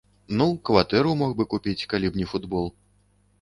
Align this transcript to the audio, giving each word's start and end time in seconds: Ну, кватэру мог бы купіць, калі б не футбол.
Ну, 0.37 0.45
кватэру 0.69 1.11
мог 1.19 1.31
бы 1.41 1.47
купіць, 1.51 1.75
калі 1.93 2.11
б 2.11 2.23
не 2.23 2.27
футбол. 2.33 2.67